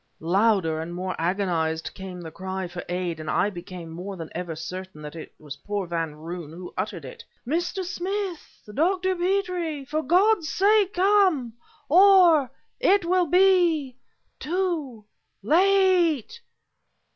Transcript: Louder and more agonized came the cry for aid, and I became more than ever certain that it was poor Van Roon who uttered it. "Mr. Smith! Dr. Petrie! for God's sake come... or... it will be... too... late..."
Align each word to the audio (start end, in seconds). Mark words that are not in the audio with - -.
Louder 0.19 0.81
and 0.81 0.95
more 0.95 1.15
agonized 1.19 1.93
came 1.93 2.21
the 2.21 2.31
cry 2.31 2.67
for 2.67 2.83
aid, 2.89 3.19
and 3.19 3.29
I 3.29 3.51
became 3.51 3.91
more 3.91 4.17
than 4.17 4.31
ever 4.33 4.55
certain 4.55 5.03
that 5.03 5.15
it 5.15 5.31
was 5.37 5.57
poor 5.57 5.85
Van 5.85 6.15
Roon 6.15 6.49
who 6.51 6.73
uttered 6.75 7.05
it. 7.05 7.23
"Mr. 7.45 7.83
Smith! 7.85 8.67
Dr. 8.73 9.15
Petrie! 9.15 9.85
for 9.85 10.01
God's 10.01 10.49
sake 10.49 10.95
come... 10.95 11.53
or... 11.87 12.49
it 12.79 13.05
will 13.05 13.27
be... 13.27 13.95
too... 14.39 15.05
late..." 15.43 16.41